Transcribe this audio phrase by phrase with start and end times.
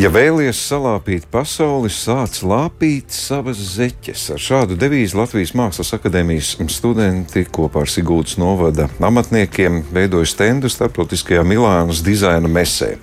[0.00, 4.22] Ja vēlaties salāpīt pasauli, sāc lāpīt savas zeķes.
[4.32, 11.44] Ar šādu devīzi Latvijas Mākslas akadēmijas studenti kopā ar Sigūdas novada amatniekiem veidoja stendu starptautiskajā
[11.44, 12.94] Milānas dizaina mesē.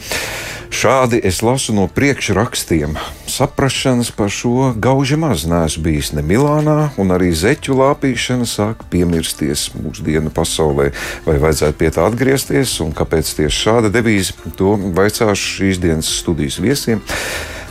[0.67, 2.97] Šādi es lasu no priekšrakstiem.
[3.27, 9.69] Saprašanas par šo gauži maz neesmu bijis ne Milānā, un arī zeķu lāpīšana sāk piemirsties
[9.77, 10.91] mūsdienu pasaulē.
[11.25, 16.59] Vai vajadzētu pie tā atgriezties, un kāpēc tieši šāda devīze, to vaicāšu šīs dienas studijas
[16.63, 17.03] viesiem.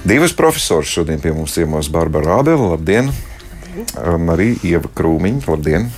[0.07, 2.73] Divas profesoras šodien pie mums ciemos Barbara Ābela.
[2.77, 3.13] Labdien!
[4.19, 5.67] Marija Ieva Krūmiņa, labdien!
[5.67, 5.91] labdien.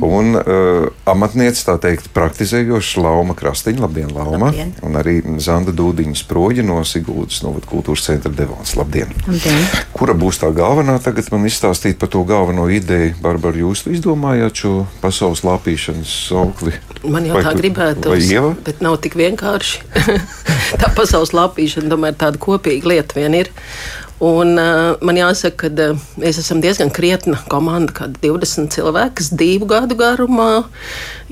[0.00, 4.48] Un uh, amatniece, tā teikt, praktizējoša Lauma Krastiņa, labdien, Lauma!
[4.48, 4.72] Labdien.
[4.86, 8.74] Un arī Zanda Dūdiņa sproģi no Sigūdas novada kultūras centra Devons.
[8.78, 9.12] Labdien!
[9.26, 9.60] labdien!
[9.96, 13.18] Kura būs tā galvenā tagad man izstāstīt par to galveno ideju?
[13.20, 16.74] Barbara, jūs izdomājāt šo pasaules lāpīšanas saukli?
[17.04, 18.30] Man jau vai, tā gribētos,
[18.64, 19.84] bet nav tik vienkārši.
[20.80, 23.52] tā pasaules lāpīšana, tomēr tāda kopīga lieta vien ir.
[24.20, 29.30] Un, uh, man jāsaka, ka uh, mēs esam diezgan krietna komanda, kad 20 cilvēki, kas
[29.32, 30.66] divu gadu garumā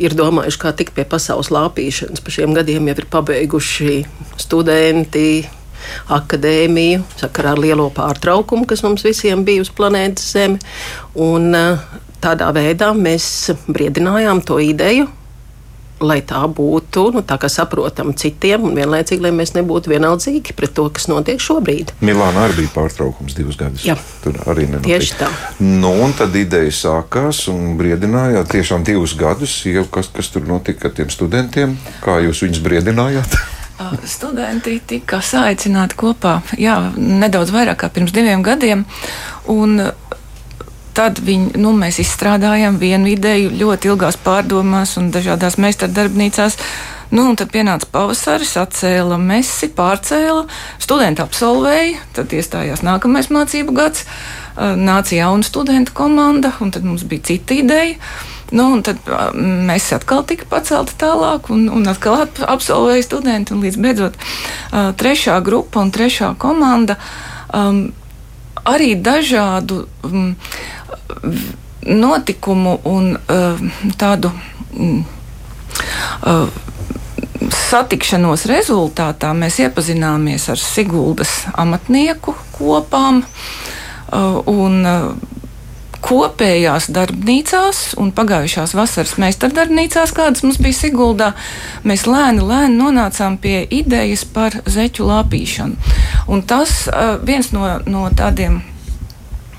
[0.01, 2.25] ir domājuši, kā tikt pie pasaules lāpīšanas.
[2.25, 3.99] Pa šiem gadiem jau ir pabeiguši
[4.41, 5.45] studenti,
[6.17, 10.57] akadēmiju, sakarā ar lielo pārtraukumu, kas mums visiem bija uz planētas Zeme.
[11.13, 11.85] Un, uh,
[12.25, 15.11] tādā veidā mēs briedinājām to ideju
[16.01, 20.87] lai tā būtu nu, tā saprotama citiem, un vienlaicīgi, lai mēs nebūtu vienaldzīgi pret to,
[20.95, 21.95] kas notiek šobrīd.
[22.05, 23.85] Milāna arī bija pārtraukums divus gadus.
[23.87, 24.89] Jā, tur arī nenotika.
[24.89, 25.31] Tieši tā.
[25.65, 30.89] Nu, un tad ideja sākās un briedinājāt tiešām divus gadus, jau kas, kas tur notika
[30.89, 33.39] ar tiem studentiem, kā jūs viņus briedinājāt.
[34.19, 38.83] Studenti tika saicināti kopā jā, nedaudz vairāk kā pirms diviem gadiem.
[39.55, 39.79] Un
[40.99, 46.59] tad viņi, nu, mēs izstrādājām vienu ideju ļoti ilgās pārdomās un dažādās meistardarbnīcās.
[47.15, 50.43] Nu, un tad pienāca pavasaris, atcēla mesi, pārcēla,
[50.83, 54.03] studenti absolvēja, tad iestājās nākamais mācību gads,
[54.59, 57.95] nāca jauna studentu komanda, un tad mums bija cita ideja.
[58.51, 59.01] Nu, un tad
[59.33, 64.21] mēs atkal tika pacelti tālāk, un, un atkal absolvēja studenti, līdz beidzot
[65.01, 66.99] trešā grupa un trešā komanda.
[67.55, 67.87] Um,
[68.69, 70.35] arī dažādu um,
[71.89, 73.61] notikumu un uh,
[73.97, 74.31] tādu
[74.75, 75.05] mm,
[76.27, 76.49] uh,
[77.55, 84.85] satikšanos rezultātā mēs iepazināmies ar Siguldas amatnieku kopām uh, un
[86.09, 91.33] kopējās darbnīcās un pagājušās vasaras meistardarbnīcās, kādas mums bija Siguldā,
[91.89, 95.95] mēs lēni, lēni nonācām pie idejas par zeķu lāpīšanu.
[96.31, 96.85] Un tas
[97.27, 98.61] viens no, no tādiem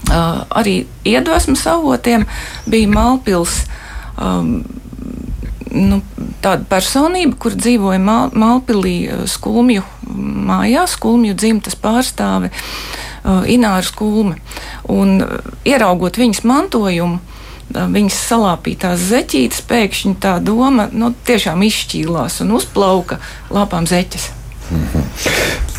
[0.07, 2.23] Uh, arī iedvesmas avotiem
[2.65, 3.65] bija Malpils.
[4.17, 4.63] Um,
[5.69, 5.99] nu,
[6.41, 8.95] tāda personība, kur dzīvoja Mal Malpīlī
[9.29, 9.83] skulmju
[10.49, 14.39] mājā, skulmju dzimtas pārstāve uh, Ināra Skulme.
[14.89, 22.41] Un, uh, ieraugot viņas mantojumu, uh, viņas salāpītās zeķītes, pēkšņi tā doma nu, tiešām izšķīlās
[22.45, 23.19] un uzplauka
[23.53, 24.31] lāpām zeķes.
[24.69, 25.03] Mm -hmm.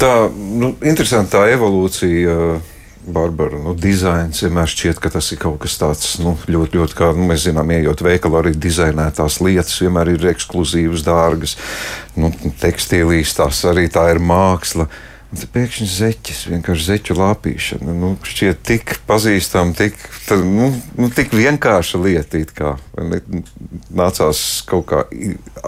[0.00, 2.36] Tā nu, interesanta evolūcija.
[2.36, 2.70] Uh
[3.12, 7.10] Barbara, nu, dizains vienmēr šķiet, ka tas ir kaut kas tāds nu, ļoti, ļoti, kā
[7.16, 11.56] nu, mēs zinām, ejot veikalā, arī dizainētās lietas vienmēr ir ekskluzīvas, dārgas.
[12.16, 14.88] Nu, tekstīlīs tās arī tā ir māksla.
[15.30, 17.92] Un tad pēkšņi zeķis, vienkārši zeķu lāpīšana.
[17.94, 19.94] Nu, šķiet tik pazīstama, tik,
[20.26, 22.40] tad, nu, nu, tik vienkārša lieta.
[22.50, 22.72] Kā,
[23.94, 25.04] nācās kaut kā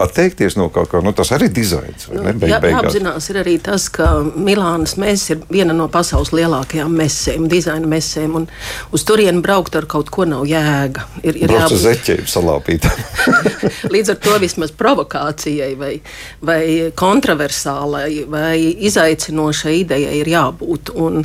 [0.02, 2.08] atteikties no kaut kā, nu, tas arī dizains.
[2.10, 6.32] Nu, ne, beig, jā, jāapzinās ir arī tas, ka Milānas mēsas ir viena no pasaules
[6.34, 8.48] lielākajām mesēm, dizaina mesēm, un
[8.90, 11.06] uz turieni braukt ar kaut ko nav jēga.
[11.22, 13.06] Ir, ir jābūt zeķiem salāpītām.
[13.94, 15.94] Līdz ar to vismaz provokācijai vai,
[16.42, 16.62] vai
[16.98, 18.56] kontroversālai vai
[18.90, 20.92] izaicinošai šai idejai ir jābūt.
[20.98, 21.22] Un,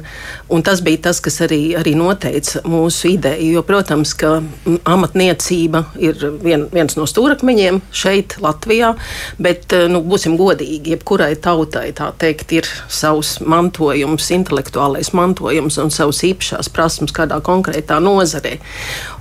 [0.50, 3.51] un tas bija tas, kas arī, arī noteica mūsu ideju.
[3.57, 4.38] Jo, protams, ka
[4.88, 8.94] amatniecība ir vien, viens no stūrakmeņiem šeit, Latvijā,
[9.41, 16.24] bet eh, nu, būsim godīgi, jebkurai tautai teikt, ir savs mantojums, intelektuālais mantojums un savas
[16.27, 18.57] īpašās prasmes kādā konkrētā nozarē.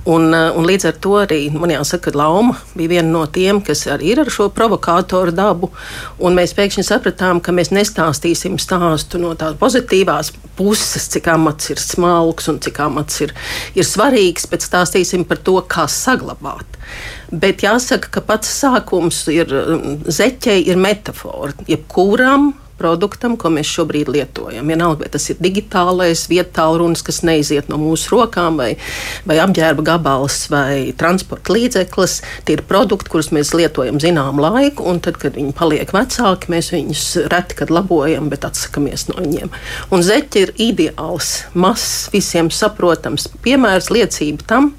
[0.07, 3.61] Un, eh, un līdz ar to arī man jāsaka, ka Lauma bija viena no tiem,
[3.61, 5.71] kas arī ir ar šo provokātoru dabu.
[6.37, 11.77] Mēs pēkšņi sapratām, ka mēs nestāstīsim stāstu stāstu no tādas pozitīvās puses, cik amats ir
[11.77, 13.33] smalks un cik amats ir,
[13.75, 16.65] ir svarīgs, bet stāstīsim par to, kā saglabāt.
[17.31, 19.47] Bet jāsaka, ka pats sākums ir
[20.07, 21.53] zeķei, ir metāfora.
[21.67, 24.69] Jebkuram produktam, ko mēs šobrīd lietojam.
[24.69, 28.69] Vienalga, vai tas ir digitālais, vietālu runas, kas neiziet no mūsu rokām, vai,
[29.27, 32.19] vai apģērba gabals, vai transporta līdzeklis.
[32.47, 36.71] Tie ir produkti, kurus mēs lietojam zināmu laiku, un tad, kad viņi paliek vecāki, mēs
[36.75, 39.53] viņus reti kad labojam, bet atsakamies no viņiem.
[39.91, 44.73] Un zeķi ir ideāls, mazs, visiem saprotams piemērs, liecība tam,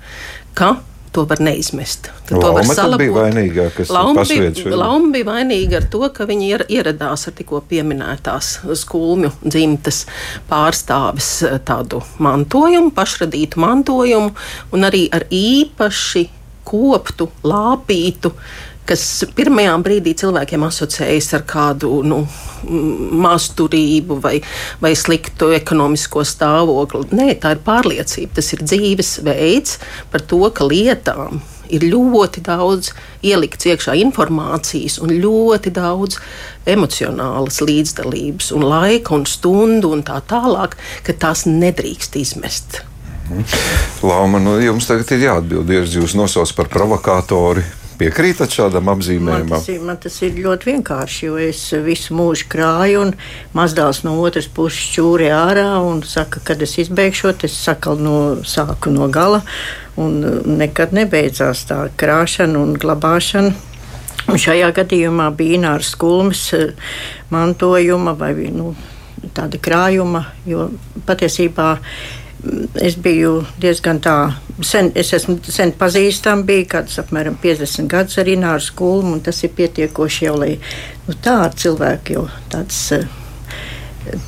[0.58, 0.76] ka
[1.12, 2.10] to var neizmest.
[2.28, 3.00] Tad to var salabot.
[3.02, 7.62] bija vainīga, kas Lauma bija, Lauma bija vainīga ar to, ka viņi ieradās ar tikko
[7.70, 8.50] pieminētās
[8.82, 10.04] skulmju dzimtas
[10.50, 14.34] pārstāvis eh, tādu mantojumu, pašradītu mantojumu
[14.76, 16.28] un arī ar īpaši
[16.68, 18.32] koptu, lāpītu
[18.88, 19.04] kas
[19.36, 22.22] pirmajā brīdī cilvēkiem asociējas ar kādu nu,
[23.24, 24.38] mazturību vai,
[24.82, 27.04] vai sliktu ekonomisko stāvokli.
[27.18, 29.78] Nē, tā ir pārliecība, tas ir dzīves veids
[30.12, 32.92] par to, ka lietām ir ļoti daudz
[33.26, 36.18] ielikts iekšā informācijas un ļoti daudz
[36.68, 42.82] emocionālas līdzdalības un laika un stundu un tā tālāk, ka tās nedrīkst izmest.
[44.00, 47.66] Lauma, nu, jums tagad ir jāatbild, ja jūs nosaucat par provokātori.
[47.98, 49.48] Piekrītat šādam apzīmējumam?
[49.50, 53.14] Man tas, ir, man tas ir ļoti vienkārši, jo es visu mūžu krāju, un
[53.58, 58.92] mazdēls no otras puses čūri ārā un saka, kad es izbeigšot, es sakalu no, sāku
[58.94, 59.42] no gala,
[59.98, 60.20] un
[60.60, 63.56] nekad nebeidzās tā krāšana un glabāšana.
[64.28, 66.70] Šajā gadījumā bija Ināras skulmes eh,
[67.32, 68.74] mantojuma vai nu,
[69.34, 70.68] tāda krājuma, jo
[71.08, 71.72] patiesībā
[72.82, 74.16] es biju diezgan tā,
[74.64, 79.42] sen, es esmu sen pazīstama, bija kāds apmēram 50 gadus ar Ināru skolu, un tas
[79.44, 80.54] ir pietiekoši jau, lai
[81.06, 83.08] nu, tādi cilvēki jau tāds uh,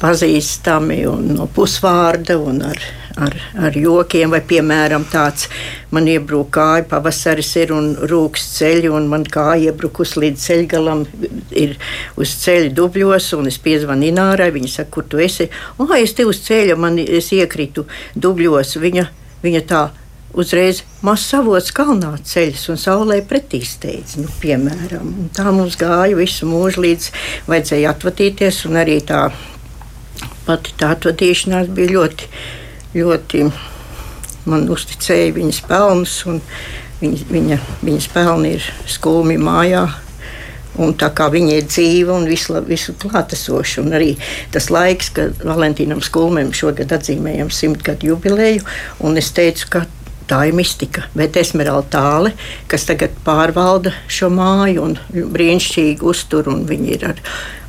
[0.00, 2.80] pazīstami un no pusvārda un ar,
[3.20, 3.36] ar,
[3.68, 5.48] ar jokiem, vai piemēram tāds
[5.94, 11.06] man iebrūk kāja, pavasaris ir un rūks ceļi, un man kāja iebrukus līdz ceļgalam,
[11.56, 11.76] ir
[12.20, 15.50] uz ceļa dubļos, un es piezvanu Inārai, viņa saka, kur tu esi?
[15.78, 17.86] O, es te uz ceļa, man es iekritu
[18.16, 19.08] dubļos, viņa,
[19.44, 19.88] viņa tā
[20.34, 24.16] uzreiz maz savots kalnā ceļš un saulē pretī steidz.
[24.20, 27.10] Nu, piemēram, un tā mums gāja visu mūžu līdz
[27.50, 29.28] vajadzēja atvadīties, un arī tā
[30.46, 32.30] pati tā atvadīšanās bija ļoti,
[32.96, 33.44] ļoti
[34.50, 36.40] man uzticēja viņas pelnus, un
[37.00, 39.88] viņa, viņa, viņas pelni ir skumji mājā.
[40.80, 44.12] Un tā kā viņa ir dzīva un visu, visu klātesoša, un arī
[44.54, 48.62] tas laiks, kad Valentīnam Skulmēm šogad atzīmējam simtgadu jubileju,
[49.04, 49.82] un es teicu, ka
[50.30, 51.06] tā ir mistika.
[51.16, 52.34] Bet Esmeralda tāle,
[52.70, 57.24] kas tagad pārvalda šo māju un brīnišķīgi uztur, un viņi ir ar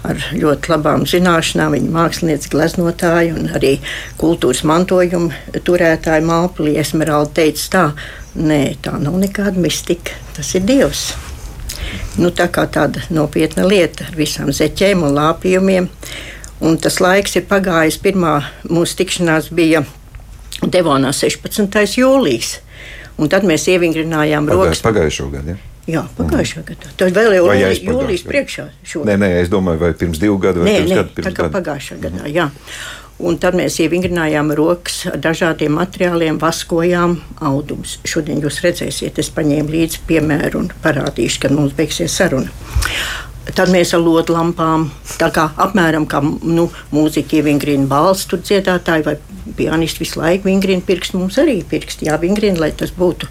[0.08, 1.76] ar ļoti labām zināšanām.
[1.76, 3.76] Viņa mākslinieca, gleznotāja un arī
[4.22, 7.84] kultūras mantojuma turētāja Mālpīlī Esmeralda teica tā,
[8.36, 11.12] nē, tā nav nekāda mistika, tas ir Dievs.
[12.22, 15.90] Nu, tā kā tāda nopietna lieta ar visām zeķēm un lāpījumiem.
[16.62, 17.98] Un tas laiks ir pagājis.
[18.04, 18.36] Pirmā
[18.70, 19.82] mūsu tikšanās bija
[20.62, 21.98] Devonā 16.
[21.98, 22.60] jūlijas.
[23.22, 24.82] Un tad mēs ievingrinājām rokas.
[24.86, 25.56] Pagājušo gadu.
[25.56, 25.68] Ja?
[25.90, 26.66] Jā, pagājušā mm.
[26.70, 26.92] gadā.
[26.98, 28.66] Tas vēl jau ir jūlijas priekšā.
[28.86, 29.10] Šodien.
[29.10, 31.16] Nē, nē, es domāju, vai pirms divu gadu vai nē, pirms nē, gadu.
[31.26, 31.54] Tā kā gadu.
[31.58, 32.34] pagājušā gadā, mm.
[32.36, 32.50] jā.
[33.22, 37.18] Un tad mēs ievingrinājām rokas ar dažādiem materiāliem, vaskojām
[37.50, 38.00] audumus.
[38.10, 42.50] Šodien jūs redzēsiet, es paņēmu līdzi piemēru un parādīšu, kad mums beigsies saruna.
[43.52, 44.88] Tad mēs ar lotu lampām,
[45.18, 49.16] tā kā apmēram kā nu, mūziķi ievingrina balss, tur dziedātāji vai
[49.58, 51.20] pianisti visu laiku vingrina pirkstu.
[51.22, 53.30] Mums arī pirksti jāvingrina, lai tas būtu,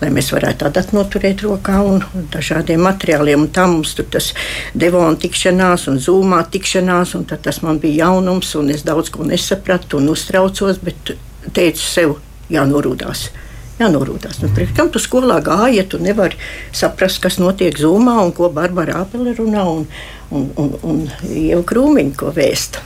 [0.00, 2.02] lai mēs varētu tādu noturēt rokā un
[2.32, 3.46] dažādiem materiāliem.
[3.46, 4.32] Un tā mums tur tas
[4.74, 10.02] devona tikšanās un zūmā tikšanās, un tas man bija jaunums, un es daudz ko nesapratu
[10.02, 11.16] un uztraucos, bet
[11.52, 12.18] teicu sev
[12.52, 13.30] jānorūdās
[13.82, 14.40] jānorūdās.
[14.42, 16.38] Nu, Kam tu skolā gāji, ja tu nevari
[16.76, 19.86] saprast, kas notiek zūmā un ko Barbara Apele runā un,
[20.30, 22.82] un, un, un jau krūmiņu ko vēsta.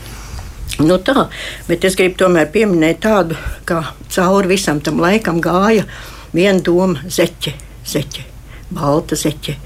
[0.78, 1.28] Nu tā,
[1.68, 5.86] bet es gribu tomēr pieminēt tādu, ka cauri visam tam laikam gāja
[6.34, 7.54] viena doma- zeķe,
[7.86, 8.24] zeķe,
[8.70, 9.56] balta zeķe.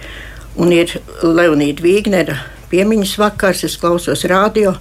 [0.57, 2.38] Un ir Leonīda Vīgnera
[2.71, 4.76] piemiņas vakars, es klausos radio,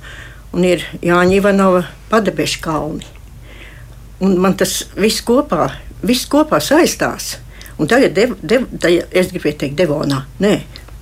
[0.53, 3.05] un ir Jāņa Ivanova padebešu kalni.
[4.21, 5.71] Un man tas viss kopā
[6.05, 7.37] viss kopā saistās.
[7.79, 10.53] Un tagad, dev, dev, tajā, es gribēju teikt, Devonā, nē,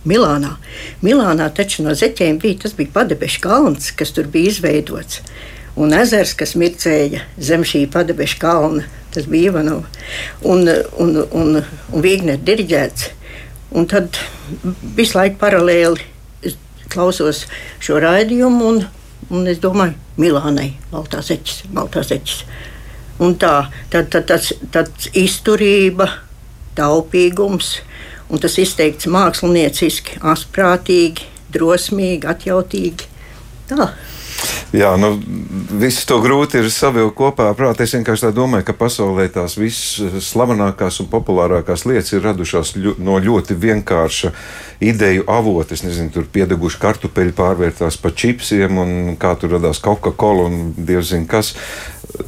[0.08, 0.56] Milānā.
[1.04, 5.22] Milānā taču no zeķiem bija tas bija padebešu kalns, kas tur bija izveidots.
[5.78, 9.88] Un ezers, kas mircēja zem šī padebešu kalna, tas bija Ivanovs
[10.42, 10.66] un,
[10.98, 11.60] un, un,
[11.94, 13.12] un Vigner diriģēts.
[13.78, 14.18] Un tad
[14.96, 16.56] visu laiku paralēli
[16.90, 17.44] klausos
[17.84, 18.86] šo raidījumu, un,
[19.30, 22.40] un es domāju, Milānai, Baltās eķis, Baltās eķis.
[23.22, 26.08] Un tā tad, tad, tas, tas izturība,
[26.78, 27.78] taupīgums
[28.30, 33.12] un tas izteikts mākslinieciski, asprātīgi, drosmīgi, atjautīgi.
[33.68, 33.92] Tā.
[34.76, 35.14] Jā, nu,
[35.80, 37.48] visu to grūti ir savilkt kopā.
[37.58, 43.18] Prāt, es vienkārši domāju, ka pasaulē tās visslavenākās un populārākās lietas ir radušās ļo, no
[43.24, 44.34] ļoti vienkārša
[44.84, 45.78] ideju avota.
[45.78, 51.14] Es nezinu, tur piedeguši kartupeļi pārvērtās par čipsiem, un kā tur radās Coca-Cola un dievs
[51.14, 51.54] zina kas.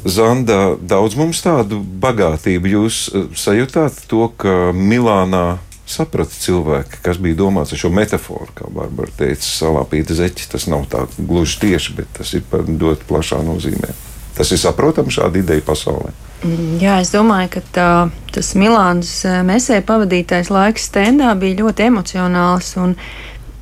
[0.07, 7.37] Zanda, daudz mums tādu bagātību jūs eh, sajūtāt to, ka Milānā saprata cilvēki, kas bija
[7.39, 10.51] domāts ar šo metaforu, kā Barbara teica, salāpīta zeķis.
[10.53, 13.93] Tas nav tā gluži tieši, bet tas ir ļoti plašā nozīmē.
[14.37, 16.13] Tas ir saprotams šāda ideja pasaulē.
[16.45, 17.89] Mm, jā, es domāju, ka tā,
[18.31, 22.69] tas Milānas eh, mesē pavadītais laiks stendā bija ļoti emocionāls.
[22.79, 22.95] Un,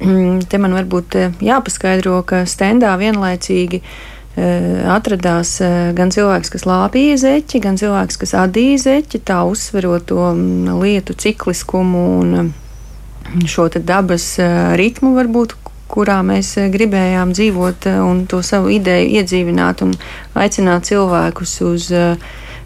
[0.03, 3.97] mm, te man varbūt eh, jāpaskaidro, ka stendā vienlaicīgi uh,
[4.37, 10.19] atradās eh, gan cilvēks, kas lāpīja zeķi, gan cilvēks, kas adīja zeķi, tā uzsverot to
[10.29, 15.55] mm, lietu cikliskumu un mm, šo dabas eh, ritmu, varbūt,
[15.89, 19.93] kurā mēs gribējām dzīvot un to savu ideju iedzīvināt un
[20.35, 21.87] aicināt cilvēkus uz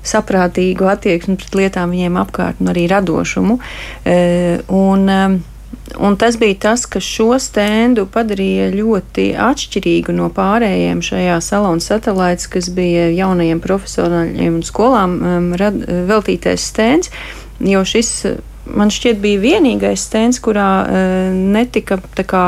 [0.02, 3.60] saprātīgu attieksmi pret lietām viņiem apkārt un arī radošumu.
[4.74, 5.12] Un,
[6.00, 12.48] Un tas bija tas, kas šo stendu padarīja ļoti atšķirīgu no pārējiem šajā salona satelīts,
[12.52, 15.78] kas bija jaunajiem profesionāļiem un skolām um, rad,
[16.10, 17.12] veltītais stends.
[17.60, 18.12] Jo šis
[18.72, 22.46] man šķiet bija vienīgais stends, kurā uh, netika kā,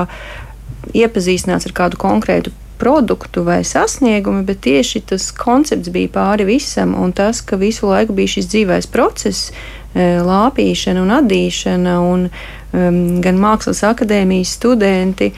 [0.95, 7.13] iepazīstināts ar kādu konkrētu produktu vai sasniegumu, bet tieši tas koncepts bija pāri visam, un
[7.15, 12.01] tas, ka visu laiku bija šis dzīvais process, uh, lāpīšana un adīšana.
[12.07, 12.27] Un,
[12.73, 15.31] gan Mākslas akadēmijas studenti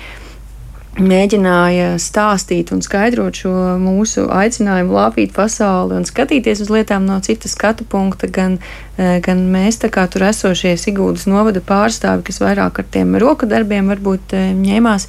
[0.96, 3.52] mēģināja stāstīt un skaidrot šo
[3.82, 8.60] mūsu aicinājumu lāpīt pasauli un skatīties uz lietām no citas skatu punkta, gan,
[8.98, 13.92] eh, gan mēs, kā tur esošie Sigūdas novada pārstāvi, kas vairāk ar tiem roku darbiem
[13.92, 15.08] varbūt eh, ņēmās.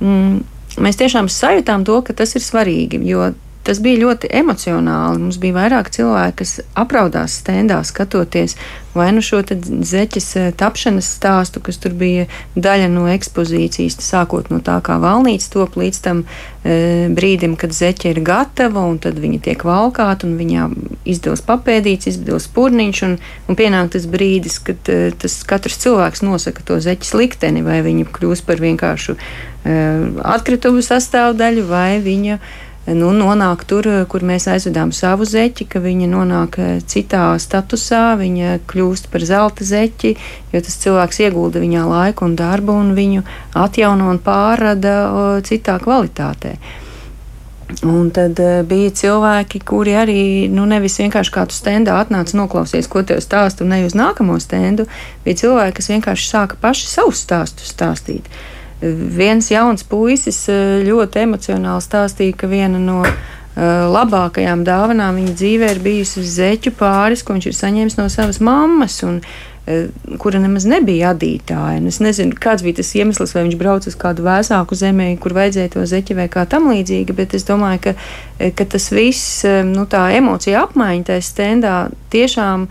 [0.00, 0.42] Mm,
[0.82, 3.30] mēs tiešām sajūtām to, ka tas ir svarīgi, jo
[3.68, 5.20] Tas bija ļoti emocionāli.
[5.20, 8.56] Mums bija vairāk cilvēki, kas apraudās stendā, skatoties
[8.98, 9.42] vai nu šo
[9.92, 15.50] zeķes eh, tapšanas stāstu, kas tur bija daļa no ekspozīcijas, sākot no tā, kā valnīca
[15.52, 20.38] top līdz tam e, brīdim, kad zeķe ir gatava, un tad viņa tiek valkāta, un
[20.40, 20.68] viņā
[21.08, 26.64] izdevas papēdīts, izdevas purniņš, un, un pienāk tas brīdis, kad e, tas katrs cilvēks nosaka
[26.66, 29.76] to zeķes likteni, vai viņa kļūst par vienkāršu e,
[30.36, 32.40] atkritumu sastāvdaļu, vai viņa
[32.94, 38.58] nu, nonāk tur, kur mēs aizvedām savu zeķi, ka viņa nonāk eh, citā statusā, viņa
[38.70, 40.14] kļūst par zelta zeķi,
[40.54, 43.24] jo tas cilvēks iegulda viņā laiku un darbu un viņu
[43.58, 44.98] atjauno un pārrada
[45.44, 46.56] citā kvalitātē.
[47.84, 53.02] Un tad uh, bija cilvēki, kuri arī nu, nevis vienkārši kādu stendu atnāca noklausīties, ko
[53.04, 54.86] te stāstu, un ne uz nākamo stendu.
[55.26, 58.24] Bija cilvēki, kas vienkārši sāka paši savus stāstus stāstīt.
[58.24, 63.18] Uh, Viens jauns puisis eh, ļoti emocionāli stāstīja, ka viena no eh,
[63.90, 69.00] labākajām dāvanām viņa dzīvē ir bijusi zeķu pāris, ko viņš ir saņēmis no savas mammas.
[69.02, 69.16] Un,
[69.66, 69.88] eh,
[70.22, 71.80] kura nemaz nebija adītāja.
[71.90, 75.72] Es nezinu, kāds bija tas iemesls, vai viņš brauca uz kādu vēsāku zemi, kur vajadzēja
[75.74, 77.96] to zeķi vai kā tam līdzīga, bet es domāju, ka,
[78.54, 81.74] ka tas viss, nu, tā emocija apmaiņa tajā stendā
[82.14, 82.68] tiešām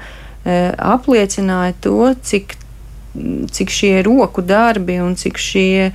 [0.47, 2.55] apliecināja to, cik
[3.51, 5.91] cik šie roku darbi un cik šie,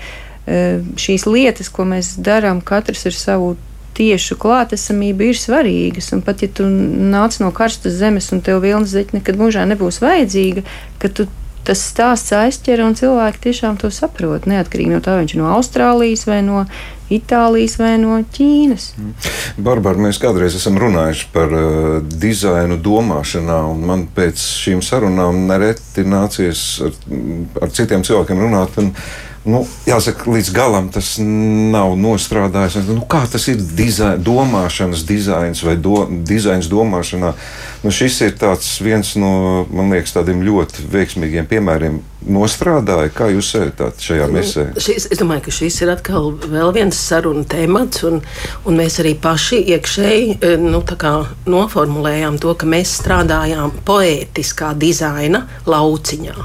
[0.46, 0.62] e,
[0.98, 3.52] šīs lietas, ko mēs darām, katrs ar savu
[3.96, 6.12] tiešu klātesamību ir svarīgas.
[6.16, 10.00] Un pat ja tu nāc no karstas zemes un tev vilnas zeķe nekad mūžā nebūs
[10.04, 10.64] vajadzīga,
[11.02, 11.28] ka tu
[11.66, 14.48] tas stāsts aizķer un cilvēki tiešām to saprot.
[14.50, 16.64] Neatkarīgi no tā, viņš ir no Austrālijas vai no
[17.12, 18.86] Itālijas vai no Ķīnas.
[18.96, 19.32] Mm.
[19.66, 26.06] Barbara, mēs kādreiz esam runājuši par uh, dizainu domāšanā, un man pēc šīm sarunām nereti
[26.08, 26.96] nācies ar,
[27.66, 28.80] ar citiem cilvēkiem runāt.
[28.80, 28.94] Un,
[29.48, 32.80] nu, jāsaka, līdz galam tas nav nostrādājis.
[32.88, 37.34] Nu, kā tas ir dizain, domāšanas dizains vai do, dizains domāšanā?
[37.82, 38.36] Nu, šis ir
[38.84, 42.00] viens no liekas, tādiem ļoti veiksmīgiem piemēriem.
[42.22, 44.64] Nostrādāja, kā jūs sēžat šajā nu, mesē?
[44.78, 46.30] Šis, es domāju, ka šis ir atkal
[46.74, 48.20] viens sarunu temats, un,
[48.68, 50.82] un mēs arī paši iekšēji e, nu,
[51.50, 56.36] noformulējām to, ka mēs strādājām poētiskā dizaina lauciņā.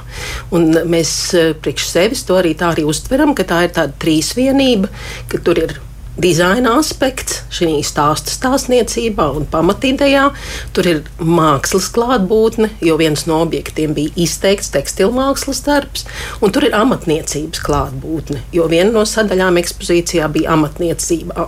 [0.58, 4.90] Un mēs e, priekš sevis to arī tā arī uztveram, ka tā ir tāda trīsvienība,
[5.30, 5.78] ka tur ir
[6.22, 10.28] dizaina aspekts šī stāsta stāstniecībā un pamatidejā.
[10.76, 16.08] Tur ir mākslas klātbūtne, jo viens no objektiem bija izteikts tekstilmākslas darbs,
[16.42, 21.48] un tur ir amatniecības klātbūtne, jo viena no sadaļām ekspozīcijā bija amatniecība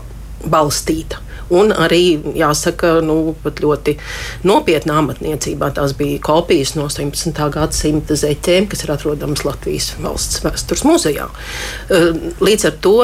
[0.49, 1.19] balstīta.
[1.49, 3.95] Un arī, jāsaka, nu, ļoti
[4.45, 7.33] nopietnā amatniecībā tās bija kopijas no 18.
[7.55, 11.25] gadsimta zeķēm, kas ir atrodamas Latvijas valsts vēstures muzejā.
[12.45, 12.95] Līdz ar to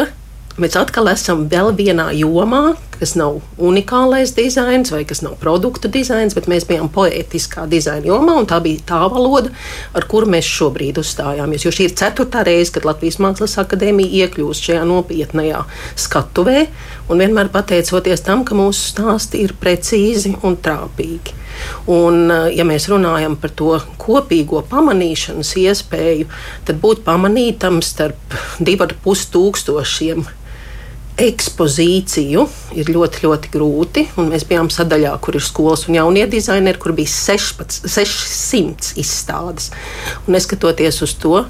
[0.61, 6.35] mēs atkal esam vēl vienā jomā, kas nav unikālais dizains vai kas nav produktu dizains,
[6.37, 9.51] bet mēs bijām poētiskā dizaina jomā, un tā bija tā valoda,
[9.95, 11.65] ar kuru mēs šobrīd uzstājāmies.
[11.65, 15.63] Jo šī ir ceturtā reize, kad Latvijas Mākslas akadēmija iekļūst šajā nopietnējā
[16.05, 16.67] skatuvē,
[17.11, 21.41] un vienmēr pateicoties tam, ka mūsu stāsti ir precīzi un trāpīgi.
[21.91, 26.27] Un, ja mēs runājam par to kopīgo pamanīšanas iespēju,
[26.67, 30.25] tad būt pamanītam starp diviem ar pus tūkstošiem
[31.21, 32.43] ekspozīciju
[32.75, 34.03] ir ļoti, ļoti grūti.
[34.19, 39.69] Mēs bijām sadaļā, kur ir skolas un jaunie dizaineri, kur bija 16, 600 izstādes.
[40.25, 41.45] Un neskatoties uz to,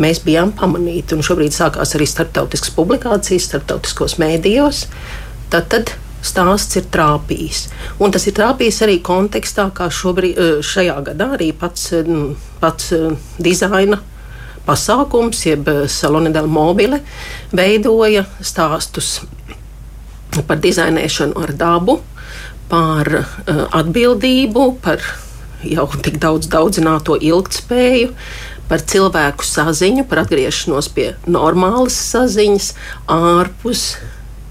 [0.00, 1.16] mēs bijām pamanīti.
[1.16, 4.84] Un šobrīd sākās arī starptautiskas publikācijas, starptautiskos mēdījos.
[5.48, 7.64] Tad, tad stāsts ir trāpījis.
[8.04, 12.04] Un tas ir trāpījis arī kontekstā, kā šobrīd, eh, šajā gadā arī pats, eh,
[12.60, 14.02] pats eh, dizaina
[14.68, 17.00] pasākums, jeb Salone del Mobile,
[17.56, 19.22] veidoja stāstus
[20.46, 21.98] par dizainēšanu ar dabu,
[22.68, 23.08] par
[23.48, 25.02] atbildību, par
[25.64, 28.12] jau tik daudz daudzināto ilgtspēju,
[28.68, 32.70] par cilvēku saziņu, par atgriešanos pie normālas saziņas,
[33.10, 33.88] ārpus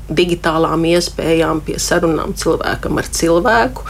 [0.08, 3.86] digitālām iespējām, pie sarunām cilvēkam ar cilvēku,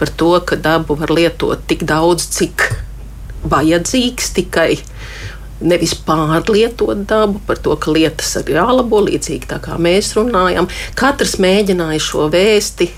[0.00, 2.68] par to, ka dabu var lietot tik daudz, cik
[3.50, 4.70] vajadzīgs tikai.
[5.60, 10.68] Nevis pārlietot dabu, par to, ka lietas ir jālabo, līdzīgi tā kā mēs runājam.
[10.98, 12.90] Katrs mēģināja šo vēsti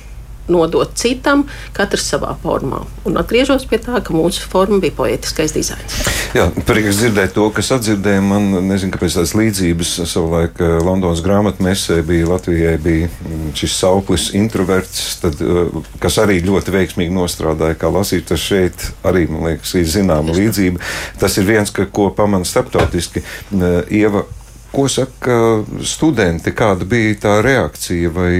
[0.52, 1.44] nodot citam,
[1.76, 2.82] katrs savā formā.
[3.08, 5.98] Un atgriežos pie tā, ka mūsu forma bija poetiskais dizains.
[6.36, 8.22] Jā, prieks dzirdēt to, kas atdzirdēja.
[8.24, 14.28] Man nezinu, kāpēc tādas līdzības savulaik eh, Londonas grāmatmesē bija Latvijai bija mm, šis sauklis
[14.38, 18.88] introverts, tad, eh, kas arī ļoti veiksmīgi nostrādāja kā lasītājs šeit.
[19.08, 20.82] Arī, man liekas, ir zināma līdzība.
[21.20, 23.24] Tas ir viens, ka, ko pamana starptautiski.
[23.94, 24.24] Ieva,
[24.68, 26.52] Ko saka studenti?
[26.52, 28.10] Kāda bija tā reakcija?
[28.12, 28.32] Vai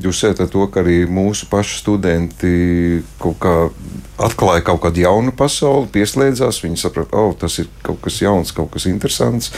[0.00, 2.54] jūs sēžat ar to, ka arī mūsu paši studenti
[3.20, 3.54] kaut kā
[4.24, 6.62] atklāja kaut kādu jaunu pasauli, pieslēdzās?
[6.64, 9.52] Viņi saprata, ka oh, tas ir kaut kas jauns, kaut kas interesants.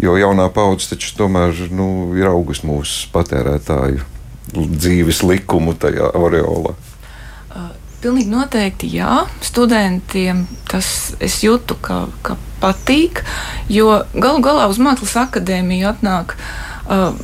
[0.00, 4.04] Jo jaunā paudze taču tomēr nu, ir augusi mūsu patērētāju
[4.56, 6.76] dzīves likumu tajā aureolā.
[8.02, 9.22] Pilnīgi noteikti jā.
[9.44, 13.22] Studentiem tas es jūtu, ka, ka patīk,
[13.72, 16.36] jo galu galā uz Mākslas akadēmiju atnāk.
[16.86, 17.16] Uh,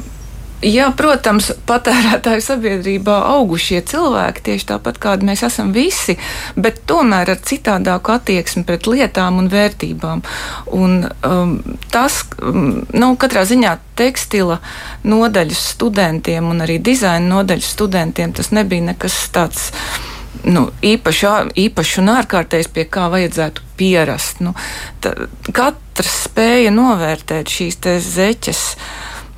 [0.62, 6.14] Jā, protams, patērētāju sabiedrībā augušie cilvēki, tieši tāpat kādi mēs esam visi,
[6.54, 10.22] bet tomēr ar citādāku attieksmi pret lietām un vērtībām.
[10.78, 10.94] Un,
[11.26, 11.56] um,
[11.90, 14.60] tas, um, nu, katrā ziņā tekstila
[15.02, 19.72] nodaļas studentiem un arī dizaina nodaļas studentiem tas nebija nekas tāds
[20.44, 21.28] nu, īpaši,
[21.66, 24.42] īpaši un ārkārtējs, pie kā vajadzētu pierast.
[24.44, 24.54] Nu,
[25.04, 25.14] ta,
[25.54, 28.62] katrs spēja novērtēt šīs zeķes.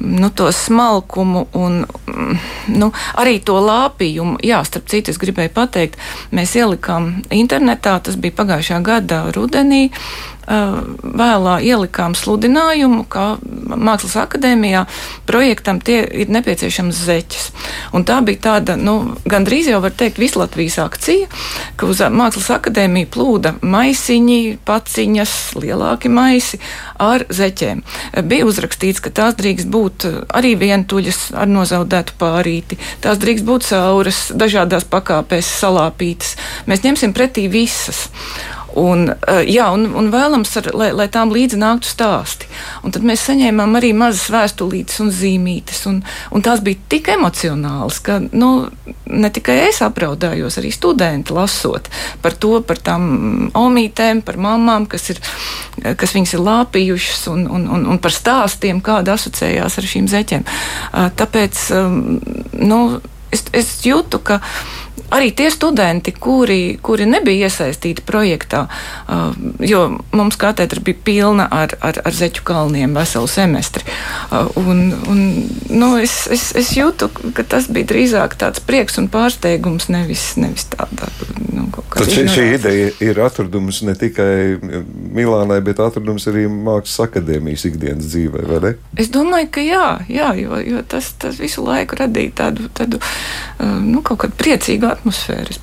[0.04, 1.84] Nu, to smalkumu un
[2.66, 4.40] nu, arī to lāpījumu.
[4.42, 6.00] Jā, starp citu, es gribēju pateikt,
[6.34, 9.86] mēs ielikām internetā, tas bija pagājušā gada rudenī,
[10.46, 13.36] vēlā ielikām sludinājumu, ka
[13.74, 14.84] Mākslas akadēmijā
[15.28, 17.46] projektam tie ir nepieciešams zeķes.
[17.96, 21.28] Un tā bija tāda, nu, gandrīz jau var teikt, vislatvijas akcija,
[21.80, 26.60] ka uz Mākslas akadēmiju plūda maisiņi, paciņas, lielāki maisi
[27.00, 27.82] ar zeķēm.
[28.28, 34.26] Bija uzrakstīts, ka tās drīkst būt arī vientuļas ar nozaudētu pārīti, tās drīkst būt sauras,
[34.34, 36.36] dažādās pakāpēs salāpītas.
[36.70, 38.08] Mēs ņemsim pretī visas.
[38.74, 42.48] Un, eh, jā, un, un vēlams, ar, lai, lai tām līdzi nāktu stāsti.
[42.82, 46.00] Un tad mēs saņēmām arī mazas vēstulītes un zīmītes, un,
[46.34, 48.50] un tās bija tik emocionālas, ka nu,
[49.06, 51.86] ne tikai es apraudājos, arī studenti lasot
[52.24, 53.06] par to, par tām
[53.54, 55.22] omītēm, par mamām, kas, ir,
[56.00, 60.46] kas viņas ir lāpījušas, un, un, un, un par stāstiem, kāda asociējās ar šīm zeķēm.
[60.46, 62.00] Eh, tāpēc ehm,
[62.66, 62.80] nu,
[63.34, 64.40] es, es jūtu, ka
[65.10, 71.76] arī tie studenti, kuri, kuri nebija iesaistīti projektā, uh, jo mums katedra bija pilna ar,
[71.84, 73.84] ar, ar zeķu kalniem veselu semestri.
[74.30, 75.22] Uh, un, un,
[75.70, 80.68] nu, es, es, es jūtu, ka tas bija drīzāk tāds prieks un pārsteigums, nevis, nevis
[80.72, 81.10] tāda.
[81.54, 84.58] Nu, Tad šī, šī ideja ir atradums ne tikai
[85.14, 88.72] Milānai, bet atradums arī Mākslas akadēmijas ikdienas dzīvē, vai ne?
[88.98, 93.78] Es domāju, ka jā, jā jo, jo tas, tas visu laiku radīja tādu, tādu uh,
[93.82, 95.58] nu, kaut kādu priecīgu atmosfēru.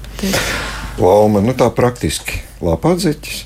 [1.02, 3.46] Lauma, nu tā praktiski lāpāt zeķis.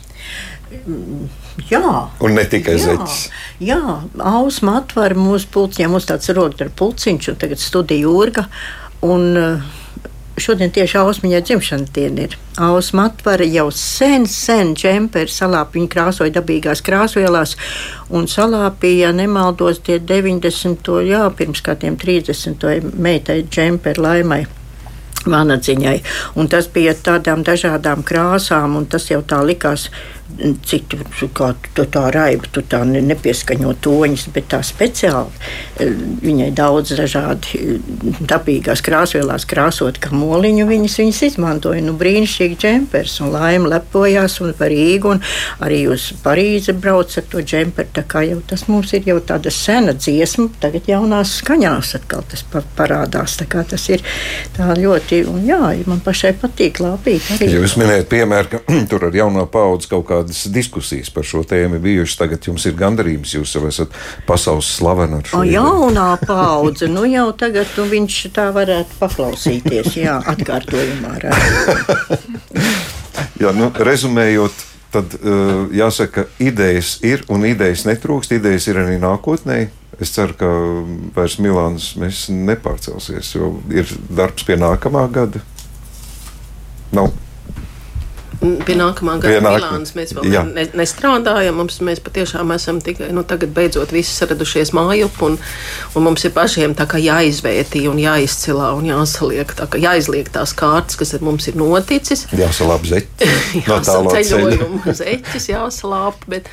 [1.70, 1.82] Jā,
[2.20, 3.22] un ne tikai jā, zeķis.
[3.64, 3.82] Jā,
[4.20, 8.48] ausma atver mūsu pulciņā, mums tāds rodas ar pulciņš, un tagad studija jūrga.
[9.06, 9.38] Un,
[10.42, 12.36] šodien tieši Ausmiņai dzimšanas diena ir.
[12.62, 15.80] Ausma atvara jau sen, sen džemperi salāpi.
[15.80, 17.56] Viņi krāsoja dabīgās krāsvielās
[18.16, 20.92] un salāpīja, ja nemaldos, tie 90.
[21.08, 22.92] jā, pirms kādiem 30.
[23.00, 24.44] meitai džemperi laimai
[25.32, 25.98] vanadziņai.
[26.40, 29.90] Un tas bija tādām dažādām krāsām, un tas jau tā likās
[30.66, 30.98] citu,
[31.38, 35.30] kā tu tā raiba, tu tā nepieskaņo toņus, bet tā speciāli
[35.80, 35.92] eh,
[36.26, 37.78] viņai daudz dažādi
[38.26, 41.84] dabīgās krāsvielās krāsot, kā moliņu viņas, viņas izmantoja.
[41.86, 45.22] Nu, brīnišķīgi džempers un laima lepojās un par Rīgu un
[45.64, 47.94] arī uz Parīzi brauc ar to džemperu.
[47.96, 52.44] Tā kā jau tas mums ir jau tāda sena dziesma, tagad jaunās skaņās atkal tas
[52.76, 53.38] parādās.
[53.40, 54.04] Tā kā tas ir
[54.58, 57.52] tā ļoti, un jā, man pašai patīk lāpīt arī.
[57.60, 61.80] Jūs minējat piemēru, ka tur ar jauno paudzi kaut kā kādas diskusijas par šo tēmu
[61.84, 62.20] bijušas.
[62.20, 63.96] Tagad jums ir gandarījums, jūs jau esat
[64.28, 65.42] pasaules slavena ar šo.
[65.42, 71.18] O, jaunā paudze, nu jau tagad nu, viņš tā varētu paklausīties, jā, atkārtojumā.
[73.44, 74.72] jā, nu, rezumējot.
[74.96, 78.38] Tad uh, jāsaka, idejas ir un idejas netrūkst.
[78.38, 79.66] Idejas ir arī nākotnē.
[80.00, 80.48] Es ceru, ka
[81.16, 81.94] vairs Milāns
[82.32, 85.44] nepārcelsies, jo ir darbs pie nākamā gada.
[86.96, 87.14] Nav
[88.42, 90.44] Pie nākamā gada Milānas mēs vēl Jā.
[90.48, 91.58] ne, nestrādājam.
[91.60, 95.38] Mums, mēs patiešām esam tikai nu, tagad beidzot visi saradušies mājup, un,
[95.96, 101.24] un mums ir pašiem jāizvērtī un jāizcilā un jāsaliek, tā, jāizliek tās kārtas, kas ar
[101.26, 102.26] mums ir noticis.
[102.44, 103.36] Jāsalāp zeķis.
[103.70, 106.50] Jāsaceļojumu zeķis jāsalāp, bet,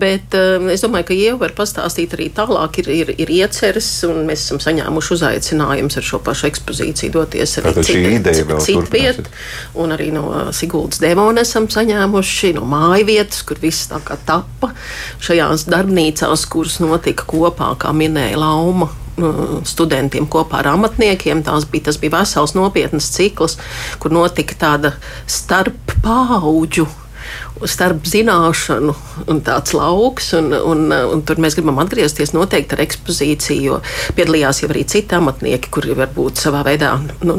[0.00, 4.24] bet um, es domāju, ka Ieva var pastāstīt arī tālāk, ir, ir, ir ieceres, un
[4.28, 9.26] mēs esam saņēmuši uzaicinājumus ar šo pašu ekspozīciju doties arī citu cit vietu,
[9.80, 14.16] un arī no Siguldas demo un esam saņēmuši no māju vietas, kur viss tā kā
[14.26, 14.72] tappa
[15.22, 18.90] šajās darbnīcās, kuras notika kopā, kā minēja Lauma
[19.68, 21.42] studentiem kopā ar amatniekiem.
[21.44, 23.58] Tās bija, tas bija vesels nopietns cikls,
[24.00, 24.94] kur notika tāda
[25.28, 26.86] starp paudžu
[27.68, 28.94] starp zināšanu
[29.30, 30.32] un tāds lauks.
[30.38, 33.80] Un, un, un tur mēs gribam atgriezties noteikti ar ekspozīciju, jo
[34.16, 36.94] piedalījās jau arī citi amatnieki, kuri varbūt savā veidā
[37.26, 37.36] nu,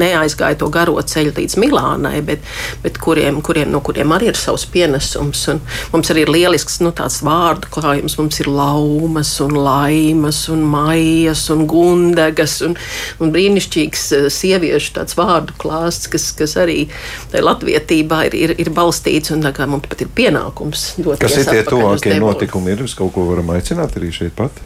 [0.00, 2.44] neaizgāja to garo ceļu līdz Milānai, bet,
[2.84, 5.46] bet kuriem, kuriem, no kuriem arī ir savs pienesums.
[5.52, 5.62] Un
[5.94, 6.92] mums arī ir lielisks nu,
[7.26, 8.18] vārdu klājums.
[8.20, 12.76] Mums ir laumas, un laimas, un maijas, un gundegas, un,
[13.22, 16.86] un brīnišķīgs eh, sieviešu vārdu klāsts, kas, kas arī
[17.32, 19.15] latvietībā ir, ir, ir balstīts.
[19.34, 21.20] Un, kā mums pat ir pienākums dot.
[21.22, 22.74] Kas ir tie tuvākie notikumi?
[22.76, 24.64] Ir uz kaut ko varam aicināt arī šeit pat?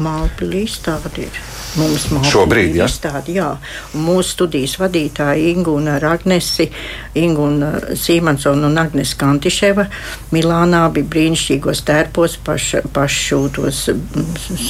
[0.00, 1.40] Mākslinieks izstāde ir.
[1.76, 3.48] Mums šobrīd ir izstāde, jā.
[3.96, 6.68] Mūsu studijas vadītāji Ingūna Ragnesi,
[7.18, 9.86] Ingūna Sīmansona un Agnes Kantiševa
[10.32, 13.84] Milānā bija brīnišķīgos tērpos, paš, paššūtos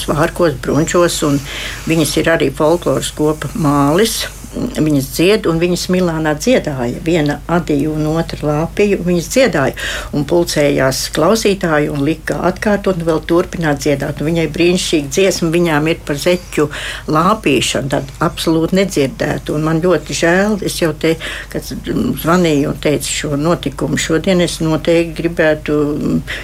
[0.00, 1.42] svārkos, brunčos, un
[1.90, 4.22] viņas ir arī folkloras kopa mālis
[4.54, 7.00] viņas dzied, un viņas Milānā dziedāja.
[7.04, 9.76] Viena adīja un otra lāpīja, un viņas dziedāja.
[10.16, 14.20] Un pulcējās klausītāji un lika atkārtot, un vēl turpināt dziedāt.
[14.20, 16.68] Un viņai brīnišķīgi dziesma, viņām ir par zeķu
[17.12, 19.56] lāpīšanu, tad absolūti nedzirdētu.
[19.56, 21.14] Un man ļoti žēl, es jau te,
[21.52, 25.78] kad zvanīju un teicu šo notikumu šodien, es noteikti gribētu,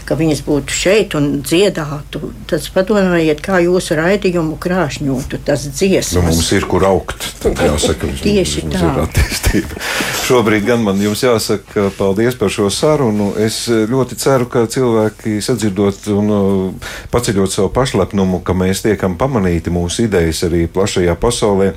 [0.09, 2.33] ka viņas būtu šeit un dziedātu.
[2.49, 6.15] Tad padomājiet, kā jūsu raidījumu krāšņotu tas dziesmas.
[6.17, 7.27] Nu, mums ir kur augt.
[7.43, 9.83] Tad jāsaka ka tieši mums tā ir attīstība.
[10.29, 13.31] Šobrīd gan man jums jāsaka paldies par šo sarunu.
[13.41, 19.73] Es ļoti ceru, ka cilvēki sadzirdot un uh, paceļot savu pašlepnumu, ka mēs tiekam pamanīti
[19.75, 21.73] mūsu idejas arī plašajā pasaulē.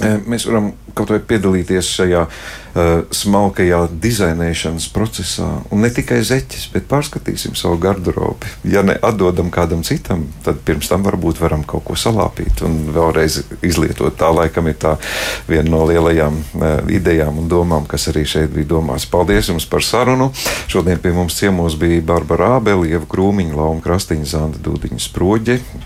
[0.00, 5.48] Mēs varam kaut vai piedalīties šajā uh, smalkajā dizainēšanas procesā.
[5.70, 8.50] Un ne tikai zeķis, bet pārskatīsim savu garderobi.
[8.68, 13.40] Ja ne atdodam kādam citam, tad pirms tam varbūt varam kaut ko salāpīt un vēlreiz
[13.66, 14.16] izlietot.
[14.20, 14.96] Tā laikam ir tā
[15.48, 19.08] viena no lielajām uh, idejām un domām, kas arī šeit bija domāts.
[19.10, 20.30] Paldies jums par sarunu.
[20.70, 25.60] Šodien pie mums ciemos bija Barbara Ābeli, Ieva Krūmiņa, Lauma Krastiņa, Zanda Dūdiņa Sproģe.